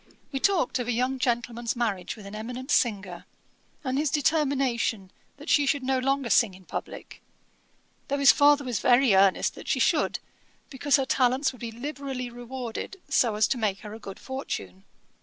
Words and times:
We 0.31 0.39
talked 0.39 0.79
of 0.79 0.87
a 0.87 0.91
young 0.91 1.19
gentleman's 1.19 1.75
marriage 1.75 2.15
with 2.15 2.25
an 2.25 2.33
eminent 2.33 2.71
singer, 2.71 3.25
and 3.83 3.99
his 3.99 4.09
determination 4.09 5.11
that 5.37 5.47
she 5.47 5.67
should 5.67 5.83
no 5.83 5.99
longer 5.99 6.31
sing 6.31 6.55
in 6.55 6.65
publick, 6.65 7.21
though 8.07 8.17
his 8.17 8.31
father 8.31 8.63
was 8.63 8.79
very 8.79 9.13
earnest 9.13 9.59
she 9.67 9.79
should, 9.79 10.17
because 10.71 10.95
her 10.95 11.05
talents 11.05 11.51
would 11.53 11.61
be 11.61 11.71
liberally 11.71 12.31
rewarded, 12.31 12.99
so 13.09 13.35
as 13.35 13.47
to 13.49 13.59
make 13.59 13.81
her 13.81 13.93
a 13.93 13.99
good 13.99 14.17
fortune. 14.17 14.85